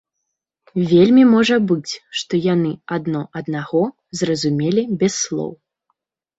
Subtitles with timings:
[0.91, 1.93] Вельмі можа быць,
[2.23, 3.85] што яны адно аднаго
[4.23, 5.51] зразумелі без слоў.